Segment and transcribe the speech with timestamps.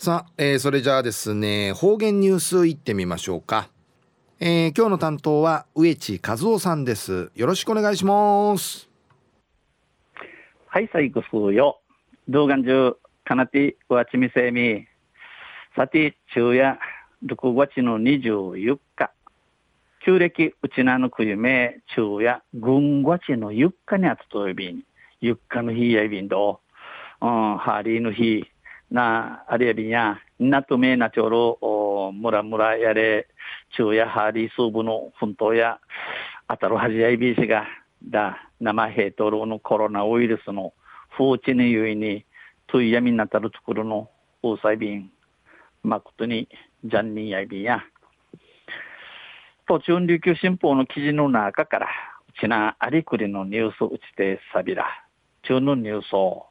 [0.00, 3.68] さあ、えー、それじゃあですね方言ニュースいってみましょうか、
[4.38, 7.32] えー、今日の担当は植地和夫さんです。
[7.34, 8.88] よろしくお願いします。
[10.68, 11.80] はい最後数よ。
[12.28, 14.86] 動画中かなてわちみせみ。
[15.74, 16.78] さて昼夜
[17.26, 19.10] 6月の24日。
[20.04, 24.84] 旧暦うちなのくゆめ昼夜軍月の4日にあつといびん
[25.22, 26.60] 4日の日やいびんど、
[27.20, 28.48] うん、ハリーの日。
[28.90, 33.28] な、あれやびんや、なとめなちょろ、おむらむらやれ、
[33.70, 35.78] 昼夜ハーリースーブの奮闘や、
[36.46, 37.66] あたるはじやいびしが、
[38.02, 40.72] だ、生ヘイトロのコロナウイルスの、
[41.16, 42.24] 風知にゆいに、
[42.66, 44.10] といやみなたるところの、
[44.42, 45.10] うさいびん、
[45.82, 46.48] まことに、
[46.84, 47.84] じゃんにやいびんや。
[49.66, 51.88] 途中琉球新報の記事の中から、
[52.28, 54.86] うちなありくりのニュースうちてさびら、
[55.42, 56.46] 中のニュースを、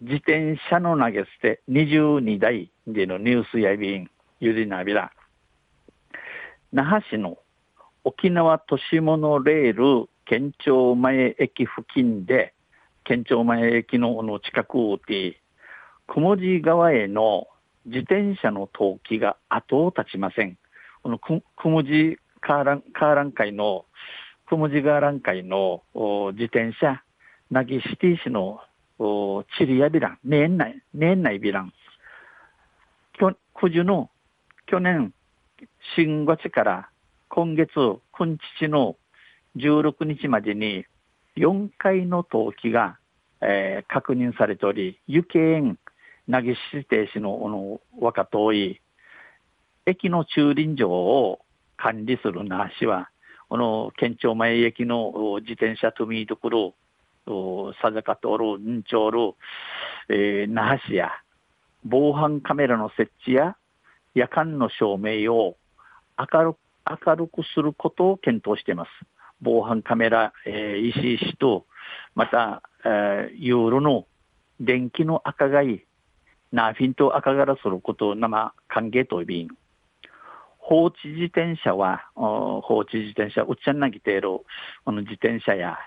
[0.00, 4.08] 自転車の投げ捨て22台でのニュースやびん、
[4.38, 5.10] ゆりなびら。
[6.72, 7.38] 那覇市の
[8.04, 12.54] 沖縄都市モノレール県庁前駅付近で、
[13.02, 14.76] 県庁前駅のの近く
[15.08, 15.40] で、
[16.06, 17.48] 雲地川への
[17.84, 20.56] 自転車の投棄が後を絶ちません。
[21.02, 21.18] この
[21.56, 23.84] 雲地カーランカーラン会の、
[24.46, 25.82] 雲地川蘭会の
[26.34, 27.02] 自転車、
[27.50, 28.60] なぎシティ市の
[29.58, 31.72] チリアビラン、年内、年内ビラン。
[33.60, 34.10] 九十の
[34.66, 35.12] 去年
[35.96, 36.88] 新月から
[37.28, 37.72] 今月
[38.12, 38.96] 今日の
[39.56, 40.84] 16日までに
[41.36, 42.98] 4回の登記が、
[43.40, 45.78] えー、確認されており、湯気園、
[46.30, 48.80] 投げ指定市のの若遠い
[49.86, 51.40] 駅の駐輪場を
[51.76, 53.10] 管理する那覇市は、
[53.48, 56.74] この県庁前駅の自転車踏みどころ、
[57.82, 59.34] さざかとる、んちょる、
[60.08, 61.10] えー、那覇市や、
[61.84, 63.56] 防犯カメラの設置や、
[64.14, 65.56] 夜間の照明を
[66.18, 66.56] 明る
[67.06, 68.88] 明るくすることを検討しています。
[69.40, 71.66] 防犯カメラ、えー、石石と、
[72.14, 74.06] また、えー、ユーロの
[74.60, 75.84] 電気の赤がい、
[76.50, 79.48] ナーフィンと赤がらすることを生歓迎とびん。
[80.58, 84.22] 放置自転車は、放置自転車、うっちゃんなぎている、
[84.84, 85.78] この自転車や、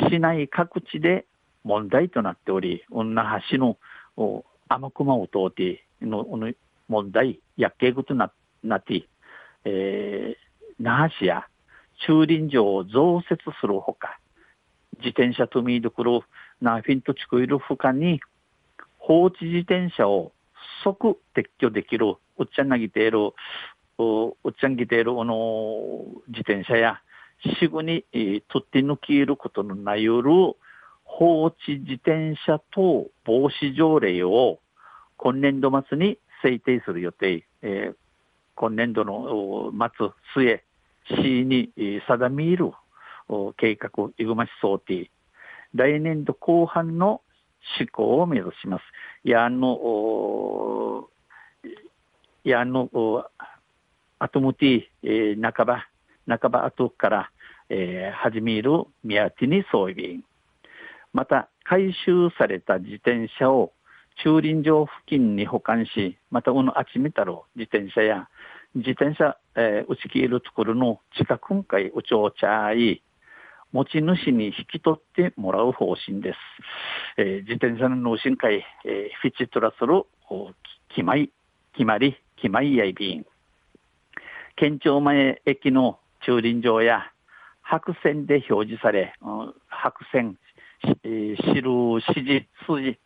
[0.00, 1.26] 市内各地で
[1.64, 3.76] 問題となっており、女橋の
[4.68, 6.26] 天熊を通っての
[6.88, 8.32] 問題、やっけぐとな
[8.62, 9.04] なって、
[9.64, 11.46] えー、那覇市や
[12.06, 14.18] 駐輪場を増設するほか、
[14.98, 16.24] 自転車とみどころ、
[16.60, 18.20] ナーフィンと地区いる負荷に、
[18.98, 20.32] 放置自転車を
[20.84, 23.18] 即撤去できる、うっちゃんなぎている、
[23.98, 27.00] うっちゃんぎている、の、自転車や、
[27.60, 30.30] すぐに、え、取って抜きることのないよる
[31.04, 34.58] 放置自転車等防止条例を
[35.16, 37.96] 今年度末に制定する予定、えー、
[38.54, 40.64] 今年度の末末
[41.10, 41.72] 市に
[42.06, 42.72] 定める
[43.56, 45.10] 計画、いぐまし想定、
[45.74, 47.20] 来年度後半の
[47.78, 48.82] 施行を目指します。
[49.24, 51.08] やあの、
[52.44, 52.88] やあの、
[54.18, 55.87] あとむて、えー、半ば、
[56.28, 57.30] 半ば後から、
[57.70, 60.20] えー、始める宮地に装備。
[61.14, 63.72] また、回収された自転車を
[64.22, 68.28] 駐輪場付近に保管し、また、このあちみたろ自転車や、
[68.74, 73.02] 自転車、えー、打ち切るところの近くんかいうちょうちゃい、
[73.72, 76.38] 持ち主に引き取ってもらう方針です。
[77.16, 80.04] えー、自転車の納品会、えー、フィチトラする
[80.90, 81.32] 決まり、
[81.72, 83.26] 決まり、決まりやいびん。
[84.56, 87.12] 県庁前駅の駐輪場や
[87.62, 89.14] 白線で表示され、
[89.68, 90.38] 白線、
[91.04, 92.98] え白指示、筋、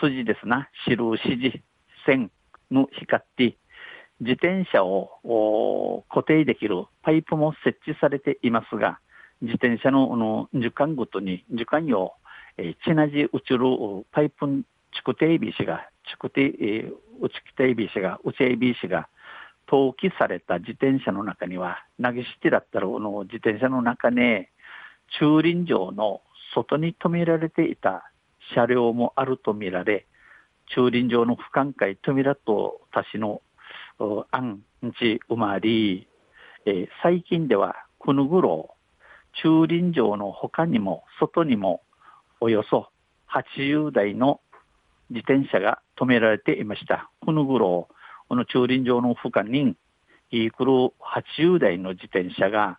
[0.00, 1.58] 筋ですな、白指示
[2.06, 2.30] 線
[2.70, 3.22] の光。
[3.22, 3.56] って、
[4.20, 8.98] 自転車を固定できるパイプも設置されていますが、
[9.40, 12.14] 自転車のの時間ごとに、時間用、
[12.56, 13.58] えー、ちなじうちる
[14.12, 14.64] パイプ
[14.94, 19.08] チクテイビー氏が、チクテイ、えー、うちきテイビー氏が、うちエビー氏が、
[19.72, 24.46] 投棄された自転車の中には、投げ捨てだったら、の自転車の中に、
[25.18, 26.20] 駐輪場の
[26.54, 28.10] 外に止められていた
[28.54, 30.06] 車両もあるとみられ、
[30.74, 33.40] 駐輪場の不寛解止めらとたしの
[34.30, 34.60] 案
[35.00, 36.06] ちうまり、
[36.66, 38.74] えー、最近ではこの頃、
[39.42, 41.80] 駐輪場の他にも外にも
[42.40, 42.88] およそ
[43.32, 44.42] 80台の
[45.08, 47.10] 自転車が止められていました。
[47.24, 47.88] この頃、
[48.32, 49.76] この駐輪場の負荷に、
[50.30, 52.78] いくる80台の自転車が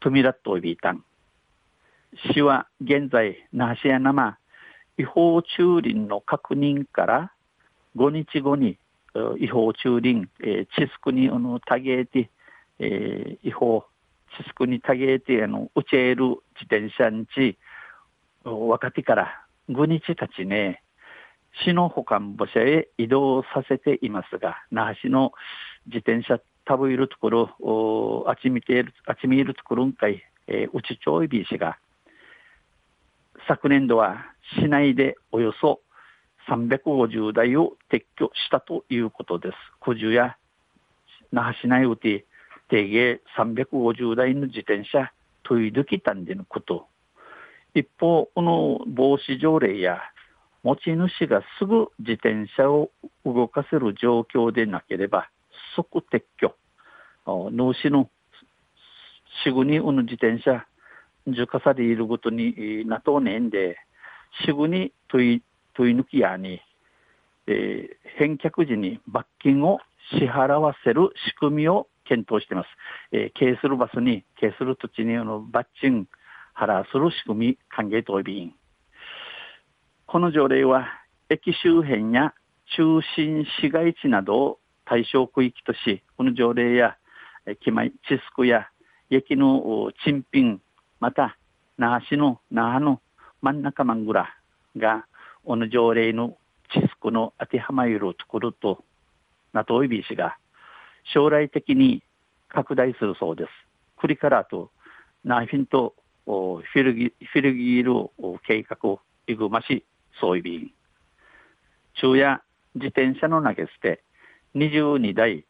[0.00, 1.04] 止めらっとびいたん。
[2.34, 4.38] 市は現在、那覇市や生、
[4.98, 7.32] 違法駐輪の確認から
[7.96, 8.76] 5日後に
[9.38, 12.28] 違法駐輪、えー、地区にあのたげて、
[12.80, 13.84] えー、違法
[14.44, 16.24] 地区にたげてあの打ちえる
[16.60, 17.56] 自転車にち
[18.42, 20.82] 若手から5日たちね
[21.64, 25.32] 市の保管墓舎へ移動させていますが那覇市の
[25.86, 31.78] 自転車タブいるところあちみているあちみいるところんかい、えー、うちちょいびいしが
[33.48, 34.26] 昨年度は
[34.60, 35.80] 市内でおよそ
[36.48, 39.54] 350台を撤去したということです。
[39.82, 40.36] 古樹や
[41.32, 42.24] 那覇市内うて
[42.68, 45.12] 定芸350台の自転車
[45.44, 46.86] 問い抜きたんでのこと。
[47.74, 50.00] 一方、この防止条例や
[50.62, 52.90] 持ち主がすぐ自転車を
[53.24, 55.30] 動かせる状況でなければ
[55.76, 56.54] 即撤去。
[57.26, 58.08] 脳死の
[59.44, 60.66] 死後にこの自転車
[61.26, 63.76] 受かされるごとになとうねんで、
[64.44, 65.42] 死後に問い
[65.74, 66.60] 問い抜き屋に、
[67.46, 69.78] えー、返却時に罰金を
[70.10, 72.68] 支払わせる仕組みを検討しています。
[73.12, 76.08] えー、経営するバスに、経営する土地にの罰金
[76.56, 78.54] 払わする仕組み歓迎答弁。
[80.10, 80.88] この条例は、
[81.28, 82.32] 駅周辺や
[82.78, 86.96] 中心市街地などを対象区域とし、この条例や、
[87.44, 88.68] えー、まい、地区や
[89.10, 90.62] 駅の賃品、
[90.98, 91.36] また、
[91.76, 93.02] 那覇市の那覇の
[93.42, 94.34] 真ん中マングラ
[94.78, 95.04] が、
[95.44, 96.38] この条例の
[96.72, 98.82] 地区の当てはまるところと、
[99.52, 100.38] なといびしが、
[101.12, 102.02] 将来的に
[102.48, 103.50] 拡大するそうです。
[103.98, 104.70] クリカラーと、
[105.22, 105.94] ナーフィンと
[106.24, 109.84] フィルギフィルギール計画をいぐまし、
[110.20, 110.70] そういびん。
[111.94, 112.42] 昼夜
[112.74, 114.02] 自転車の投げ捨て、
[114.54, 115.44] 22台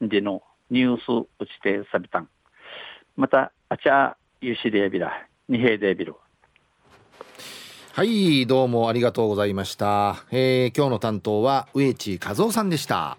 [0.00, 2.28] でのニュース打ちてさびたん。
[3.16, 5.12] また、あちゃゆしでびら、
[5.48, 6.14] 二平でびる。
[7.98, 13.18] はいどうもありがとうございました、えー、今日の担当は植地和夫さんでした